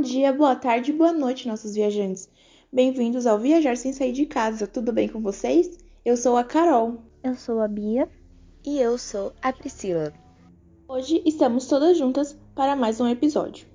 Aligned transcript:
Bom 0.00 0.06
dia, 0.06 0.32
boa 0.32 0.56
tarde, 0.56 0.94
boa 0.94 1.12
noite, 1.12 1.46
nossos 1.46 1.74
viajantes. 1.74 2.26
Bem-vindos 2.72 3.26
ao 3.26 3.38
Viajar 3.38 3.76
Sem 3.76 3.92
Sair 3.92 4.12
de 4.12 4.24
Casa. 4.24 4.66
Tudo 4.66 4.94
bem 4.94 5.06
com 5.06 5.20
vocês? 5.20 5.78
Eu 6.02 6.16
sou 6.16 6.38
a 6.38 6.42
Carol. 6.42 7.02
Eu 7.22 7.34
sou 7.34 7.60
a 7.60 7.68
Bia. 7.68 8.08
E 8.64 8.80
eu 8.80 8.96
sou 8.96 9.34
a 9.42 9.52
Priscila. 9.52 10.10
Hoje 10.88 11.20
estamos 11.26 11.66
todas 11.66 11.98
juntas 11.98 12.34
para 12.54 12.74
mais 12.74 12.98
um 12.98 13.06
episódio. 13.06 13.66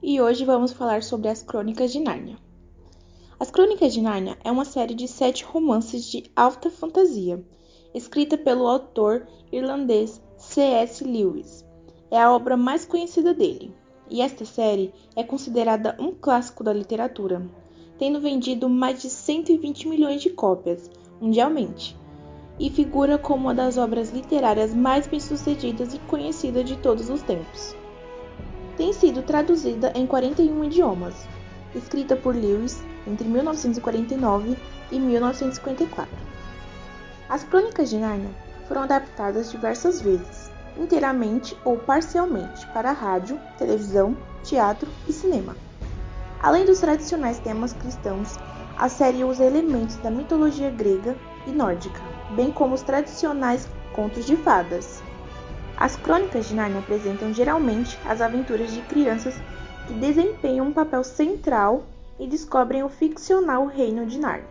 E 0.00 0.20
hoje 0.20 0.44
vamos 0.44 0.72
falar 0.72 1.02
sobre 1.02 1.28
as 1.28 1.42
Crônicas 1.42 1.92
de 1.92 1.98
Nárnia. 1.98 2.38
As 3.40 3.50
Crônicas 3.50 3.92
de 3.92 4.00
Nárnia 4.00 4.38
é 4.44 4.52
uma 4.52 4.64
série 4.64 4.94
de 4.94 5.08
sete 5.08 5.42
romances 5.42 6.04
de 6.04 6.30
alta 6.36 6.70
fantasia, 6.70 7.44
escrita 7.92 8.38
pelo 8.38 8.68
autor 8.68 9.26
irlandês 9.50 10.22
C.S. 10.36 11.02
Lewis. 11.02 11.64
É 12.12 12.22
a 12.22 12.32
obra 12.32 12.56
mais 12.56 12.84
conhecida 12.84 13.34
dele 13.34 13.74
e 14.10 14.20
esta 14.20 14.44
série 14.44 14.92
é 15.16 15.22
considerada 15.22 15.96
um 15.98 16.12
clássico 16.12 16.62
da 16.62 16.72
literatura, 16.72 17.42
tendo 17.98 18.20
vendido 18.20 18.68
mais 18.68 19.00
de 19.00 19.10
120 19.10 19.88
milhões 19.88 20.20
de 20.20 20.30
cópias 20.30 20.90
mundialmente, 21.20 21.96
e 22.58 22.70
figura 22.70 23.18
como 23.18 23.44
uma 23.44 23.54
das 23.54 23.76
obras 23.76 24.10
literárias 24.10 24.74
mais 24.74 25.06
bem-sucedidas 25.06 25.94
e 25.94 25.98
conhecidas 26.00 26.64
de 26.64 26.76
todos 26.76 27.08
os 27.08 27.22
tempos. 27.22 27.74
Tem 28.76 28.92
sido 28.92 29.22
traduzida 29.22 29.92
em 29.94 30.06
41 30.06 30.64
idiomas, 30.64 31.26
escrita 31.74 32.16
por 32.16 32.34
Lewis 32.34 32.82
entre 33.06 33.28
1949 33.28 34.56
e 34.90 34.98
1954. 34.98 36.14
As 37.28 37.44
Crônicas 37.44 37.90
de 37.90 37.98
Nárnia 37.98 38.30
foram 38.68 38.82
adaptadas 38.82 39.50
diversas 39.50 40.00
vezes, 40.00 40.43
inteiramente 40.78 41.56
ou 41.64 41.78
parcialmente 41.78 42.66
para 42.68 42.92
rádio, 42.92 43.38
televisão, 43.58 44.16
teatro 44.42 44.90
e 45.08 45.12
cinema. 45.12 45.56
Além 46.42 46.64
dos 46.64 46.80
tradicionais 46.80 47.38
temas 47.38 47.72
cristãos, 47.72 48.36
a 48.76 48.88
série 48.88 49.24
usa 49.24 49.44
elementos 49.44 49.96
da 49.96 50.10
mitologia 50.10 50.70
grega 50.70 51.16
e 51.46 51.52
nórdica, 51.52 52.00
bem 52.34 52.50
como 52.50 52.74
os 52.74 52.82
tradicionais 52.82 53.68
contos 53.94 54.26
de 54.26 54.36
fadas. 54.36 55.02
As 55.76 55.96
crônicas 55.96 56.46
de 56.46 56.54
Narnia 56.54 56.80
apresentam 56.80 57.32
geralmente 57.32 57.98
as 58.04 58.20
aventuras 58.20 58.72
de 58.72 58.80
crianças 58.82 59.34
que 59.86 59.94
desempenham 59.94 60.66
um 60.66 60.72
papel 60.72 61.04
central 61.04 61.84
e 62.18 62.26
descobrem 62.26 62.82
o 62.82 62.88
ficcional 62.88 63.66
reino 63.66 64.06
de 64.06 64.18
Narnia, 64.18 64.46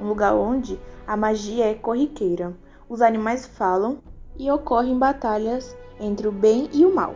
um 0.00 0.06
lugar 0.08 0.34
onde 0.34 0.78
a 1.06 1.16
magia 1.16 1.66
é 1.70 1.74
corriqueira, 1.74 2.54
os 2.88 3.00
animais 3.00 3.46
falam 3.46 3.98
e 4.38 4.50
ocorrem 4.50 4.98
batalhas 4.98 5.76
entre 6.00 6.28
o 6.28 6.32
bem 6.32 6.68
e 6.72 6.86
o 6.86 6.94
mal. 6.94 7.14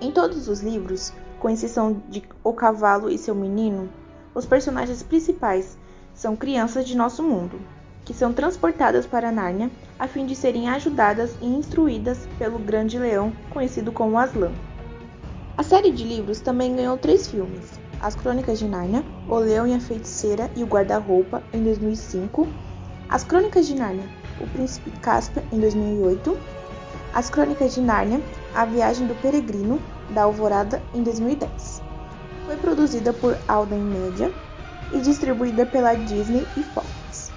Em 0.00 0.12
todos 0.12 0.48
os 0.48 0.60
livros, 0.60 1.12
com 1.40 1.48
exceção 1.48 2.02
de 2.08 2.22
O 2.44 2.52
Cavalo 2.52 3.10
e 3.10 3.16
seu 3.16 3.34
Menino, 3.34 3.88
os 4.34 4.44
personagens 4.44 5.02
principais 5.02 5.78
são 6.14 6.36
crianças 6.36 6.86
de 6.86 6.96
nosso 6.96 7.22
mundo, 7.22 7.58
que 8.04 8.12
são 8.12 8.32
transportadas 8.32 9.06
para 9.06 9.32
Nárnia 9.32 9.70
a 9.98 10.06
fim 10.06 10.26
de 10.26 10.34
serem 10.34 10.68
ajudadas 10.68 11.34
e 11.40 11.46
instruídas 11.46 12.28
pelo 12.38 12.58
Grande 12.58 12.98
Leão, 12.98 13.32
conhecido 13.50 13.90
como 13.90 14.18
Aslan. 14.18 14.52
A 15.56 15.62
série 15.62 15.90
de 15.90 16.04
livros 16.04 16.40
também 16.40 16.76
ganhou 16.76 16.96
três 16.96 17.26
filmes: 17.26 17.80
As 18.00 18.14
Crônicas 18.14 18.58
de 18.58 18.66
Nárnia, 18.66 19.04
O 19.28 19.36
Leão 19.36 19.66
e 19.66 19.74
a 19.74 19.80
Feiticeira 19.80 20.50
e 20.54 20.62
o 20.62 20.66
Guarda-Roupa, 20.66 21.42
em 21.52 21.62
2005, 21.62 22.46
As 23.08 23.24
Crônicas 23.24 23.66
de 23.66 23.74
Nárnia, 23.74 24.08
O 24.40 24.46
Príncipe 24.46 24.90
Caspian, 25.00 25.42
em 25.52 25.58
2008 25.58 26.57
as 27.14 27.30
Crônicas 27.30 27.74
de 27.74 27.80
Nárnia, 27.80 28.20
A 28.54 28.64
Viagem 28.64 29.06
do 29.06 29.14
Peregrino, 29.14 29.80
da 30.10 30.22
Alvorada, 30.22 30.82
em 30.94 31.02
2010. 31.02 31.82
Foi 32.46 32.56
produzida 32.56 33.12
por 33.12 33.36
Alden 33.46 33.80
Media 33.80 34.32
e 34.92 35.00
distribuída 35.00 35.66
pela 35.66 35.94
Disney 35.94 36.46
e 36.56 36.62
Fox. 36.62 37.30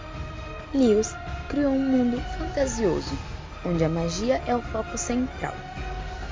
Lewis 0.74 1.16
criou 1.50 1.72
um 1.74 1.80
mundo 1.80 2.22
fantasioso, 2.38 3.18
onde 3.66 3.84
a 3.84 3.90
magia 3.90 4.42
é 4.48 4.56
o 4.56 4.62
foco 4.62 4.98
central. 4.98 5.54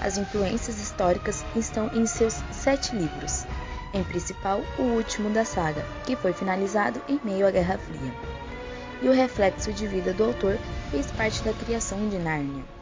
As 0.02 0.18
influências 0.18 0.80
históricas 0.80 1.44
estão 1.56 1.90
em 1.94 2.06
seus 2.06 2.42
sete 2.52 2.96
livros, 2.96 3.46
em 3.94 4.04
principal 4.04 4.62
o 4.78 4.84
último 4.84 5.30
da 5.30 5.44
saga, 5.44 5.84
que 6.06 6.16
foi 6.16 6.32
finalizado 6.32 7.02
em 7.10 7.20
meio 7.24 7.46
à 7.46 7.52
Guerra 7.52 7.78
Fria. 7.78 8.14
E 9.02 9.10
o 9.10 9.14
reflexo 9.14 9.74
de 9.74 9.88
vida 9.88 10.14
do 10.14 10.26
autor 10.26 10.58
fez 10.92 11.12
parte 11.12 11.44
da 11.44 11.54
criação 11.54 12.08
de 12.08 12.18
Nárnia. 12.18 12.79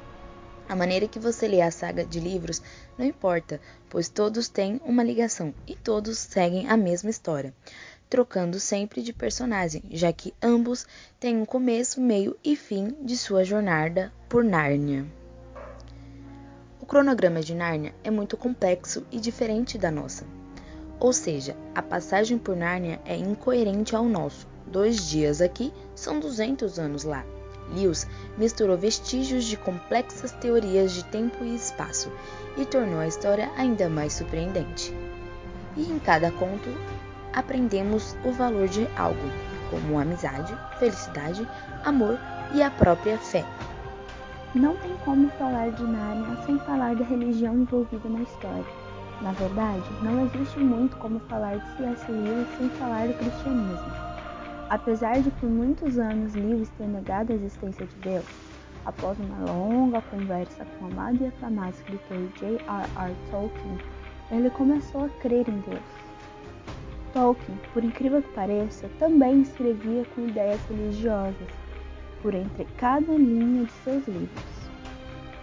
A 0.70 0.76
maneira 0.76 1.08
que 1.08 1.20
você 1.20 1.48
lê 1.48 1.62
a 1.62 1.72
saga 1.72 2.04
de 2.04 2.20
livros 2.20 2.62
não 2.98 3.06
importa, 3.06 3.62
pois 3.90 4.10
todos 4.10 4.50
têm 4.50 4.82
uma 4.84 5.04
ligação 5.04 5.54
e 5.66 5.76
todos 5.76 6.18
seguem 6.18 6.68
a 6.70 6.76
mesma 6.76 7.10
história, 7.10 7.54
trocando 8.10 8.60
sempre 8.60 9.02
de 9.02 9.14
personagem, 9.14 9.82
já 9.92 10.12
que 10.12 10.34
ambos 10.42 10.86
têm 11.20 11.38
um 11.38 11.46
começo, 11.46 12.02
meio 12.02 12.36
e 12.44 12.56
fim 12.56 12.98
de 13.02 13.16
sua 13.16 13.46
jornada 13.46 14.12
por 14.28 14.44
Nárnia. 14.44 15.06
O 16.82 16.86
cronograma 16.86 17.42
de 17.42 17.56
Nárnia 17.56 17.94
é 18.04 18.12
muito 18.12 18.36
complexo 18.36 19.06
e 19.10 19.20
diferente 19.20 19.78
da 19.78 19.90
nossa. 19.90 20.26
Ou 21.00 21.14
seja, 21.14 21.56
a 21.76 21.82
passagem 21.82 22.38
por 22.38 22.56
Nárnia 22.56 23.00
é 23.06 23.16
incoerente 23.16 23.96
ao 23.96 24.06
nosso. 24.06 24.48
Dois 24.66 25.08
dias 25.08 25.42
aqui 25.42 25.72
são 25.96 26.20
200 26.20 26.78
anos 26.80 27.04
lá. 27.04 27.26
Lewis 27.74 28.08
misturou 28.38 28.78
vestígios 28.78 29.46
de 29.46 29.58
complexas 29.58 30.32
teorias 30.34 30.92
de 30.92 31.04
tempo 31.06 31.44
e 31.44 31.56
espaço 31.56 32.12
e 32.58 32.66
tornou 32.66 33.00
a 33.00 33.08
história 33.08 33.50
ainda 33.58 33.90
mais 33.90 34.14
surpreendente. 34.14 34.94
E 35.76 35.84
em 35.84 36.00
cada 36.00 36.32
conto 36.32 36.70
aprendemos 37.34 38.16
o 38.24 38.32
valor 38.32 38.68
de 38.68 38.88
algo, 38.98 39.30
como 39.70 40.00
amizade, 40.00 40.58
felicidade, 40.80 41.48
amor 41.84 42.18
e 42.54 42.64
a 42.64 42.72
própria 42.72 43.18
fé. 43.18 43.46
Não 44.56 44.76
tem 44.78 44.96
como 45.06 45.30
falar 45.32 45.70
de 45.72 45.84
Nárnia 45.84 46.38
sem 46.46 46.58
falar 46.60 46.96
da 46.96 47.04
religião 47.04 47.54
envolvida 47.54 48.10
na 48.10 48.22
história. 48.22 48.66
Na 49.22 49.32
verdade, 49.34 49.84
não 50.02 50.26
existe 50.26 50.60
muito 50.60 50.96
como 50.98 51.20
falar 51.22 51.58
de 51.58 51.78
C.S. 51.78 52.12
Lewis 52.12 52.48
sem 52.58 52.70
falar 52.72 53.08
do 53.08 53.14
cristianismo. 53.16 54.07
Apesar 54.70 55.22
de 55.22 55.32
por 55.32 55.50
muitos 55.50 55.98
anos 55.98 56.36
Lewis 56.36 56.70
ter 56.78 56.88
negado 56.88 57.32
a 57.32 57.36
existência 57.36 57.86
de 57.86 57.96
Deus, 57.96 58.26
após 58.86 59.18
uma 59.18 59.50
longa 59.50 60.02
conversa 60.02 60.66
com 60.66 60.86
o 60.86 60.92
amado 60.92 61.24
e 61.24 61.28
aclamado 61.28 61.70
escritor 61.70 62.28
J.R.R. 62.38 63.16
Tolkien, 63.32 63.78
ele 64.30 64.50
começou 64.50 65.06
a 65.06 65.10
crer 65.22 65.48
em 65.48 65.60
Deus. 65.60 65.80
Tolkien, 67.14 67.58
por 67.74 67.82
incrível 67.82 68.22
que 68.22 68.34
pareça, 68.34 68.90
também 69.00 69.42
escrevia 69.42 70.04
com 70.14 70.28
ideias 70.28 70.60
religiosas, 70.70 71.48
por 72.22 72.34
entre 72.34 72.66
cada 72.78 73.14
linha 73.14 73.64
de 73.64 73.72
seus 73.72 74.06
livros. 74.06 74.70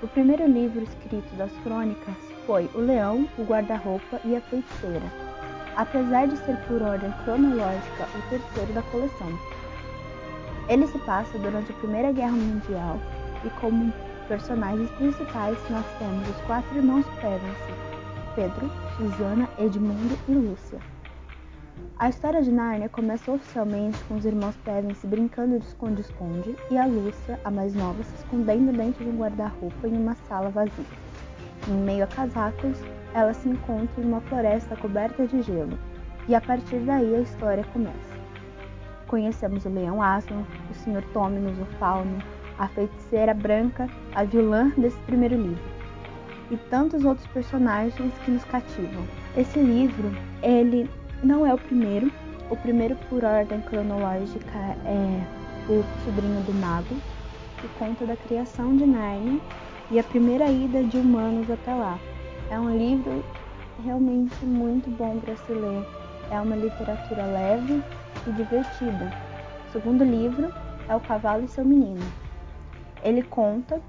O 0.03 0.09
primeiro 0.09 0.47
livro 0.47 0.83
escrito 0.83 1.35
das 1.37 1.53
crônicas 1.63 2.15
foi 2.45 2.69
O 2.75 2.79
Leão, 2.79 3.27
o 3.39 3.43
Guarda-Roupa 3.45 4.21
e 4.23 4.37
a 4.37 4.41
Feiticeira, 4.43 5.11
apesar 5.77 6.27
de 6.27 6.37
ser 6.39 6.57
por 6.67 6.83
ordem 6.83 7.13
cronológica 7.25 8.07
o 8.17 8.31
terceiro 8.31 8.73
da 8.73 8.83
coleção. 8.83 9.39
Ele 10.69 10.87
se 10.87 10.99
passa 11.01 11.39
durante 11.39 11.73
a 11.73 11.75
Primeira 11.77 12.13
Guerra 12.13 12.33
Mundial 12.33 12.99
e 13.45 13.51
como 13.61 13.93
personagens 14.29 14.91
principais 14.93 15.59
nós 15.71 15.85
temos 15.99 16.29
os 16.29 16.41
quatro 16.47 16.77
irmãos 16.77 17.05
Pevensey, 17.21 17.75
Pedro, 18.35 18.71
Susana, 18.97 19.49
Edmundo 19.59 20.19
e 20.29 20.33
Lúcia. 20.33 20.79
A 21.99 22.09
história 22.09 22.43
de 22.43 22.51
Nárnia 22.51 22.89
começa 22.89 23.31
oficialmente 23.31 23.99
com 24.05 24.17
os 24.17 24.25
irmãos 24.25 24.57
Pevensey 24.65 25.09
brincando 25.09 25.59
de 25.59 25.67
esconde-esconde 25.67 26.57
e 26.71 26.79
a 26.79 26.87
Lúcia, 26.87 27.39
a 27.45 27.51
mais 27.51 27.75
nova, 27.75 28.03
se 28.03 28.15
escondendo 28.17 28.73
dentro 28.73 29.05
de 29.05 29.11
um 29.11 29.19
guarda-roupa 29.19 29.87
em 29.87 29.97
uma 29.97 30.15
sala 30.29 30.49
vazia. 30.51 30.85
Em 31.69 31.73
meio 31.73 32.05
a 32.05 32.07
casacos, 32.07 32.79
ela 33.15 33.33
se 33.33 33.49
encontra 33.49 34.03
em 34.03 34.07
uma 34.07 34.21
floresta 34.23 34.77
coberta 34.77 35.27
de 35.27 35.41
gelo, 35.41 35.79
e 36.29 36.35
a 36.35 36.41
partir 36.41 36.79
daí 36.81 37.15
a 37.15 37.21
história 37.21 37.65
começa. 37.73 38.15
Conhecemos 39.07 39.65
o 39.65 39.69
leão 39.69 40.03
Aslan, 40.03 40.45
o 40.71 40.75
Sr. 40.75 41.03
Tominus, 41.13 41.57
o 41.59 41.67
fauno, 41.79 42.19
a 42.59 42.67
feiticeira 42.69 43.33
branca, 43.33 43.89
a 44.15 44.25
vilã 44.25 44.73
desse 44.77 44.99
primeiro 45.03 45.37
livro, 45.37 45.63
e 46.51 46.57
tantos 46.57 47.05
outros 47.05 47.27
personagens 47.29 48.13
que 48.25 48.31
nos 48.31 48.45
cativam. 48.45 49.05
Esse 49.37 49.61
livro, 49.61 50.11
ele 50.43 50.91
não 51.23 51.47
é 51.47 51.55
o 51.55 51.59
primeiro, 51.59 52.11
o 52.51 52.57
primeiro 52.57 52.97
por 53.09 53.25
ordem 53.25 53.61
cronológica 53.63 54.59
é 54.85 55.23
O 55.69 55.83
Sobrinho 56.05 56.43
do 56.43 56.53
Mago, 56.55 56.97
que 57.61 57.69
conta 57.79 58.05
da 58.05 58.17
criação 58.17 58.77
de 58.77 58.85
Narnia 58.85 59.41
e 59.91 59.99
a 59.99 60.03
primeira 60.03 60.51
ida 60.51 60.83
de 60.83 60.99
humanos 60.99 61.51
até 61.51 61.75
lá, 61.75 61.99
é 62.51 62.59
um 62.59 62.77
livro 62.77 63.25
realmente 63.83 64.45
muito 64.45 64.91
bom 64.91 65.19
para 65.21 65.37
se 65.37 65.53
ler. 65.53 65.87
É 66.31 66.41
uma 66.41 66.57
literatura 66.57 67.25
leve 67.27 67.83
e 68.27 68.33
divertida. 68.33 69.13
O 69.69 69.73
segundo 69.73 70.05
livro 70.05 70.53
é 70.89 70.95
O 70.95 71.01
Cavalo 71.01 71.45
e 71.45 71.49
seu 71.49 71.65
Menino. 71.65 72.05
Ele 73.03 73.23
conta 73.23 73.81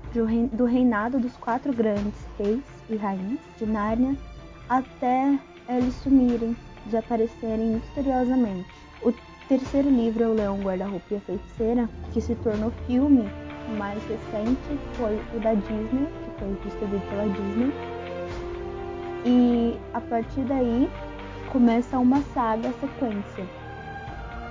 do 0.51 0.65
reinado 0.65 1.19
dos 1.19 1.37
quatro 1.37 1.71
grandes 1.71 2.27
reis 2.37 2.63
e 2.89 2.95
rainhas 2.97 3.39
de 3.57 3.65
Nárnia 3.65 4.15
até 4.67 5.39
eles 5.69 5.93
sumirem 5.95 6.55
desaparecerem 6.85 7.75
misteriosamente. 7.75 8.67
O 9.01 9.13
terceiro 9.47 9.89
livro 9.89 10.23
é 10.23 10.27
O 10.27 10.33
Leão 10.33 10.59
Guarda-Roupa 10.59 11.05
e 11.11 11.15
a 11.15 11.21
Feiticeira, 11.21 11.89
que 12.11 12.19
se 12.19 12.35
tornou 12.35 12.71
filme. 12.87 13.23
O 13.69 13.77
mais 13.77 14.01
recente 14.03 14.79
foi 14.93 15.15
o 15.35 15.39
da 15.39 15.53
Disney, 15.53 16.07
que 16.07 16.39
foi 16.39 16.57
distribuído 16.63 17.05
pela 17.07 17.27
Disney. 17.27 17.94
A 19.93 20.01
partir 20.01 20.41
daí 20.41 20.89
começa 21.51 21.97
uma 21.97 22.21
saga 22.33 22.71
sequência. 22.79 23.45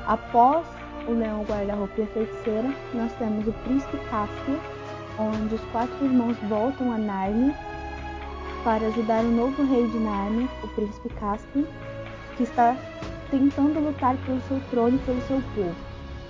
Após 0.06 0.67
o 1.06 1.12
Leão 1.12 1.44
Guarda-Roupa 1.44 1.94
e 1.99 2.03
a 2.03 2.06
Feiticeira, 2.06 2.75
nós 2.94 3.12
temos 3.15 3.47
o 3.47 3.53
Príncipe 3.65 3.99
Caspian, 4.11 4.59
onde 5.19 5.55
os 5.55 5.61
quatro 5.73 6.05
irmãos 6.05 6.37
voltam 6.49 6.93
a 6.93 6.99
Narnia 6.99 7.55
para 8.65 8.87
ajudar 8.87 9.23
o 9.23 9.31
novo 9.31 9.65
rei 9.65 9.87
de 9.88 9.99
Narnia, 9.99 10.49
o 10.62 10.69
Príncipe 10.69 11.09
Caspian, 11.11 11.65
que 12.37 12.43
está 12.43 12.77
tentando 13.31 13.81
lutar 13.81 14.17
pelo 14.25 14.41
seu 14.43 14.61
trono 14.70 14.97
e 14.97 15.00
pelo 15.00 15.20
seu 15.23 15.43
povo. 15.55 15.75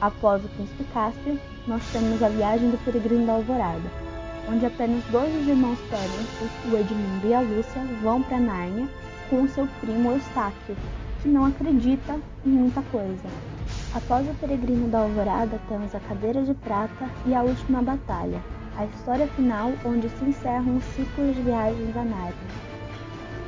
Após 0.00 0.44
o 0.44 0.49
Príncipe 0.49 0.85
Caspian, 0.93 1.37
nós 1.67 1.82
temos 1.93 2.23
a 2.23 2.29
Viagem 2.29 2.70
do 2.70 2.85
Peregrino 2.85 3.26
da 3.26 3.35
Alvorada, 3.35 4.04
onde 4.50 4.67
apenas 4.67 5.02
dois 5.11 5.32
dos 5.32 5.49
irmãos 5.49 5.79
Pegasus, 5.91 6.50
o 6.70 6.76
Edmundo 6.76 7.26
e 7.26 7.35
a 7.35 7.41
Lúcia, 7.41 7.82
vão 8.02 8.23
para 8.23 8.38
Nárnia 8.38 8.88
com 9.31 9.49
seu 9.49 9.67
primo 9.81 10.12
Eustáquio, 10.12 10.76
que 11.23 11.29
não 11.29 11.46
acredita 11.46 12.19
em 12.44 12.50
muita 12.50 12.82
coisa. 12.91 13.29
Após 13.94 14.29
o 14.29 14.35
Peregrino 14.35 14.88
da 14.88 15.00
Alvorada, 15.00 15.61
temos 15.69 15.94
a 15.94 16.00
Cadeira 16.00 16.43
de 16.43 16.52
Prata 16.55 17.08
e 17.26 17.35
a 17.35 17.43
Última 17.43 17.82
Batalha, 17.82 18.43
a 18.76 18.85
história 18.87 19.26
final 19.29 19.73
onde 19.85 20.08
se 20.08 20.25
encerram 20.25 20.76
os 20.76 20.85
ciclos 20.85 21.35
de 21.35 21.43
viagens 21.43 21.97
a 21.97 22.05
Nárnia. 22.05 22.64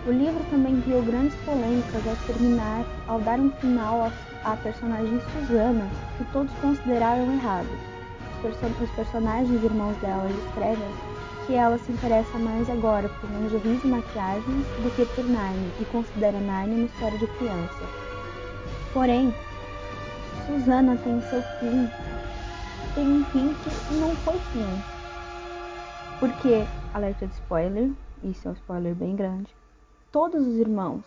O 0.06 0.10
livro 0.12 0.40
também 0.50 0.80
criou 0.82 1.02
grandes 1.02 1.34
polêmicas 1.44 2.06
ao 2.06 2.16
terminar, 2.26 2.84
ao 3.08 3.20
dar 3.20 3.40
um 3.40 3.50
final 3.50 4.08
à, 4.44 4.56
personagem 4.56 5.20
Susana, 5.32 5.88
que 6.16 6.24
todos 6.32 6.52
consideraram 6.60 7.32
errado. 7.32 7.95
Os, 8.48 8.56
perso 8.56 8.84
os 8.84 8.90
personagens 8.90 9.62
irmãos 9.62 9.96
dela 9.98 10.28
escrevem 10.30 10.88
que 11.46 11.54
ela 11.54 11.78
se 11.78 11.92
interessa 11.92 12.38
mais 12.38 12.68
agora 12.70 13.08
por 13.08 13.30
lingeries 13.30 13.84
e 13.84 13.86
maquiagens 13.86 14.66
do 14.82 14.94
que 14.96 15.04
por 15.14 15.24
Narnia 15.24 15.70
e 15.80 15.84
considera 15.86 16.38
Narnia 16.40 16.76
uma 16.76 16.86
história 16.86 17.18
de 17.18 17.26
criança. 17.38 17.84
Porém, 18.92 19.34
Susana 20.46 20.96
tem 20.96 21.20
seu 21.22 21.42
fim, 21.60 21.88
tem 22.94 23.06
um 23.06 23.24
fim 23.26 23.54
que 23.54 23.94
não 23.94 24.14
foi 24.16 24.38
fim. 24.52 24.82
Porque, 26.18 26.64
alerta 26.94 27.26
de 27.26 27.34
spoiler, 27.34 27.90
isso 28.22 28.48
é 28.48 28.50
um 28.50 28.54
spoiler 28.54 28.94
bem 28.94 29.14
grande, 29.14 29.54
Todos 30.16 30.46
os 30.46 30.56
irmãos 30.56 31.04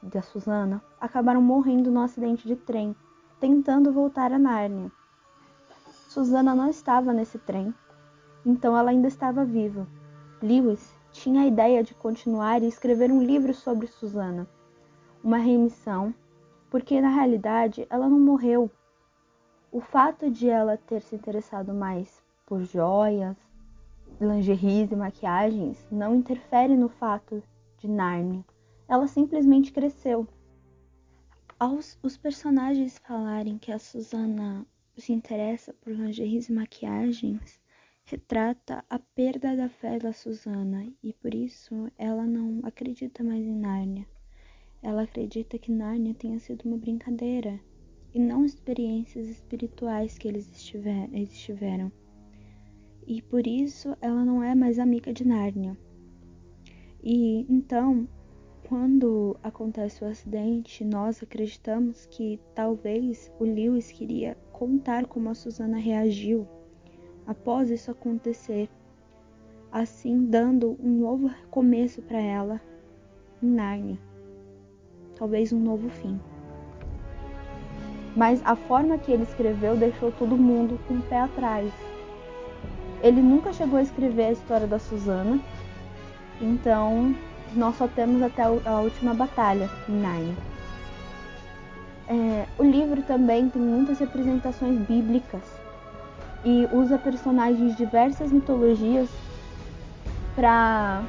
da 0.00 0.22
Susana 0.22 0.80
acabaram 1.00 1.42
morrendo 1.42 1.90
no 1.90 2.00
acidente 2.00 2.46
de 2.46 2.54
trem, 2.54 2.94
tentando 3.40 3.90
voltar 3.90 4.30
a 4.30 4.38
Nárnia. 4.38 4.92
Susana 6.16 6.54
não 6.54 6.70
estava 6.70 7.12
nesse 7.12 7.38
trem, 7.38 7.74
então 8.42 8.74
ela 8.74 8.88
ainda 8.88 9.06
estava 9.06 9.44
viva. 9.44 9.86
Lewis 10.42 10.98
tinha 11.12 11.42
a 11.42 11.46
ideia 11.46 11.84
de 11.84 11.92
continuar 11.92 12.62
e 12.62 12.66
escrever 12.66 13.12
um 13.12 13.22
livro 13.22 13.52
sobre 13.52 13.86
Susana, 13.86 14.48
uma 15.22 15.36
remissão, 15.36 16.14
porque 16.70 17.02
na 17.02 17.10
realidade 17.10 17.86
ela 17.90 18.08
não 18.08 18.18
morreu. 18.18 18.70
O 19.70 19.78
fato 19.78 20.30
de 20.30 20.48
ela 20.48 20.78
ter 20.78 21.02
se 21.02 21.14
interessado 21.14 21.74
mais 21.74 22.24
por 22.46 22.62
joias, 22.62 23.36
lingeries 24.18 24.90
e 24.90 24.96
maquiagens 24.96 25.86
não 25.92 26.14
interfere 26.14 26.78
no 26.78 26.88
fato 26.88 27.42
de 27.76 27.88
Narnia. 27.88 28.42
Ela 28.88 29.06
simplesmente 29.06 29.70
cresceu. 29.70 30.26
Aos 31.60 31.98
os 32.02 32.16
personagens 32.16 32.96
falarem 33.06 33.58
que 33.58 33.70
a 33.70 33.78
Susana 33.78 34.64
se 34.96 35.12
interessa 35.12 35.74
por 35.74 35.92
lingeries 35.92 36.48
e 36.48 36.52
maquiagens, 36.52 37.60
retrata 38.04 38.84
a 38.88 38.98
perda 38.98 39.56
da 39.56 39.68
fé 39.68 39.98
da 39.98 40.12
Susana 40.12 40.86
e 41.02 41.12
por 41.12 41.34
isso 41.34 41.90
ela 41.98 42.24
não 42.24 42.60
acredita 42.64 43.22
mais 43.22 43.44
em 43.44 43.54
Nárnia. 43.54 44.06
Ela 44.82 45.02
acredita 45.02 45.58
que 45.58 45.72
Nárnia 45.72 46.14
tenha 46.14 46.38
sido 46.38 46.64
uma 46.64 46.78
brincadeira 46.78 47.60
e 48.14 48.18
não 48.20 48.44
experiências 48.44 49.28
espirituais 49.28 50.16
que 50.16 50.28
eles 50.28 50.48
estiver, 50.50 51.12
estiveram. 51.12 51.90
E 53.06 53.20
por 53.22 53.46
isso 53.46 53.96
ela 54.00 54.24
não 54.24 54.42
é 54.42 54.54
mais 54.54 54.78
amiga 54.78 55.12
de 55.12 55.26
Nárnia. 55.26 55.76
E 57.02 57.44
então, 57.48 58.08
quando 58.68 59.36
acontece 59.44 60.02
o 60.02 60.08
acidente, 60.08 60.84
nós 60.84 61.22
acreditamos 61.22 62.04
que 62.06 62.40
talvez 62.52 63.32
o 63.38 63.44
Lewis 63.44 63.92
queria 63.92 64.36
contar 64.52 65.06
como 65.06 65.28
a 65.28 65.34
Susana 65.34 65.78
reagiu 65.78 66.48
após 67.28 67.70
isso 67.70 67.92
acontecer, 67.92 68.68
assim 69.70 70.26
dando 70.26 70.76
um 70.82 70.98
novo 70.98 71.30
começo 71.48 72.02
para 72.02 72.20
ela 72.20 72.60
em 73.40 73.46
Narnia, 73.46 73.98
talvez 75.14 75.52
um 75.52 75.60
novo 75.60 75.88
fim. 75.88 76.18
Mas 78.16 78.42
a 78.44 78.56
forma 78.56 78.98
que 78.98 79.12
ele 79.12 79.22
escreveu 79.22 79.76
deixou 79.76 80.10
todo 80.10 80.36
mundo 80.36 80.80
com 80.88 80.94
o 80.94 81.02
pé 81.02 81.20
atrás. 81.20 81.72
Ele 83.00 83.22
nunca 83.22 83.52
chegou 83.52 83.78
a 83.78 83.82
escrever 83.82 84.24
a 84.24 84.32
história 84.32 84.66
da 84.66 84.78
Susana, 84.80 85.38
então, 86.40 87.14
nós 87.54 87.76
só 87.76 87.86
temos 87.88 88.22
até 88.22 88.42
a 88.42 88.80
última 88.80 89.14
batalha 89.14 89.70
em. 89.88 90.36
É, 92.08 92.46
o 92.58 92.62
livro 92.62 93.02
também 93.02 93.48
tem 93.48 93.60
muitas 93.60 93.98
representações 93.98 94.78
bíblicas 94.86 95.42
e 96.44 96.68
usa 96.72 96.98
personagens 96.98 97.72
de 97.72 97.84
diversas 97.84 98.30
mitologias 98.30 99.08
para 100.36 101.02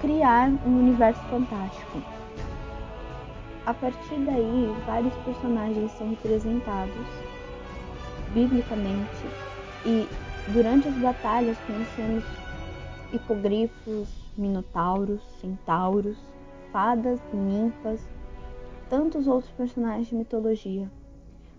criar 0.00 0.48
um 0.66 0.78
universo 0.80 1.20
fantástico. 1.30 2.02
A 3.66 3.74
partir 3.74 4.18
daí, 4.26 4.74
vários 4.86 5.14
personagens 5.18 5.92
são 5.92 6.10
representados 6.10 7.06
biblicamente 8.32 9.26
e 9.84 10.08
durante 10.48 10.88
as 10.88 10.94
batalhas 10.94 11.56
conhecemos 11.66 12.24
hipogrifos, 13.12 14.08
minotauros, 14.40 15.22
centauros, 15.40 16.18
fadas, 16.72 17.20
ninfas, 17.32 18.00
tantos 18.88 19.26
outros 19.26 19.52
personagens 19.52 20.08
de 20.08 20.16
mitologia. 20.16 20.90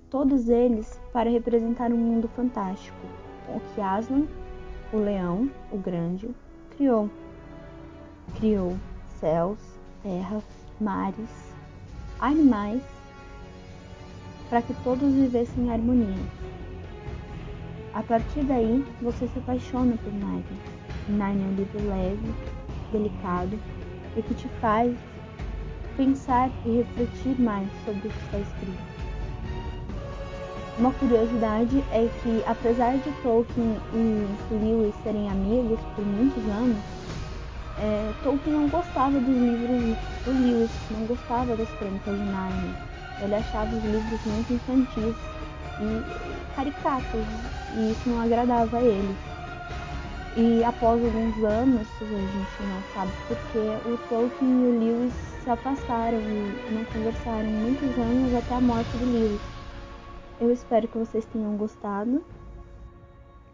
Todos 0.09 0.50
eles 0.50 1.00
para 1.13 1.29
representar 1.29 1.91
um 1.91 1.97
mundo 1.97 2.27
fantástico, 2.29 2.97
o 3.47 3.59
que 3.73 3.81
Aslan, 3.81 4.25
o 4.91 4.97
leão, 4.97 5.50
o 5.71 5.77
grande, 5.77 6.29
criou. 6.75 7.09
Criou 8.38 8.75
céus, 9.19 9.59
terras, 10.01 10.43
mares, 10.79 11.53
animais, 12.19 12.81
para 14.50 14.61
que 14.61 14.73
todos 14.83 15.13
vivessem 15.13 15.65
em 15.65 15.71
harmonia. 15.71 16.25
A 17.93 18.01
partir 18.03 18.43
daí, 18.43 18.85
você 19.01 19.27
se 19.27 19.39
apaixona 19.39 19.95
por 19.97 20.13
Narnia. 20.13 20.43
Narnia 21.09 21.45
é 21.45 21.50
um 21.50 21.55
livro 21.55 21.88
leve, 21.88 22.33
delicado 22.91 23.57
e 24.15 24.21
que 24.21 24.33
te 24.33 24.48
faz 24.60 24.95
pensar 25.98 26.50
e 26.65 26.77
refletir 26.77 27.39
mais 27.39 27.67
sobre 27.86 28.07
o 28.07 28.12
que 28.12 28.25
está 28.25 28.39
escrito. 28.39 28.91
Uma 30.79 30.91
curiosidade 30.93 31.83
é 31.91 32.10
que, 32.24 32.43
apesar 32.48 32.98
de 32.98 33.12
Tolkien 33.21 33.77
e 33.93 34.27
Lewis 34.51 34.95
serem 35.03 35.29
amigos 35.29 35.79
por 35.95 36.05
muitos 36.05 36.43
anos, 36.45 36.77
é, 37.77 38.13
Tolkien 38.24 38.55
não 38.55 38.69
gostava 38.69 39.19
dos 39.19 39.27
livros 39.27 39.98
do 40.25 40.31
Lewis, 40.31 40.71
não 40.91 41.05
gostava 41.05 41.55
das 41.55 41.69
crônicas 41.77 42.17
de 42.17 42.24
Narnia. 42.24 42.75
Ele 43.21 43.36
achava 43.36 43.75
os 43.75 43.83
livros 43.83 44.19
muito 44.25 44.53
infantis 44.53 45.15
e 45.81 46.55
caricatos, 46.55 47.25
e 47.75 47.91
isso 47.91 48.10
não 48.10 48.21
agradava 48.21 48.77
a 48.77 48.81
ele. 48.81 49.30
E 50.38 50.63
após 50.63 51.03
alguns 51.03 51.43
anos, 51.43 51.88
a 52.01 52.05
gente 52.05 52.63
não 52.63 52.83
sabe 52.93 53.11
porque, 53.27 53.59
o 53.89 53.97
Tolkien 54.07 54.50
e 54.50 54.65
o 54.65 54.79
Lewis 54.79 55.13
se 55.43 55.50
afastaram 55.50 56.17
e 56.17 56.73
não 56.73 56.85
conversaram 56.85 57.50
muitos 57.50 57.97
anos 57.97 58.33
até 58.35 58.55
a 58.55 58.61
morte 58.61 58.89
do 58.97 59.11
Lewis. 59.11 59.41
Eu 60.39 60.51
espero 60.51 60.88
que 60.88 60.97
vocês 60.97 61.25
tenham 61.25 61.57
gostado. 61.57 62.23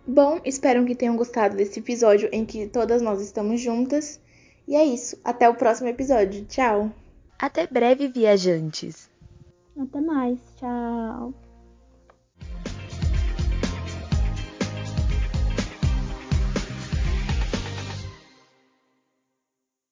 Bom, 0.06 0.40
espero 0.46 0.86
que 0.86 0.96
tenham 0.96 1.18
gostado 1.18 1.58
desse 1.58 1.80
episódio 1.80 2.30
em 2.32 2.46
que 2.46 2.68
todas 2.68 3.02
nós 3.02 3.22
estamos 3.22 3.60
juntas. 3.60 4.22
E 4.68 4.76
é 4.76 4.84
isso. 4.86 5.20
Até 5.24 5.50
o 5.50 5.56
próximo 5.56 5.90
episódio. 5.90 6.46
Tchau. 6.46 6.92
Até 7.40 7.68
breve, 7.68 8.08
viajantes. 8.08 9.10
Até 9.78 10.00
mais. 10.00 10.40
Tchau. 10.58 11.47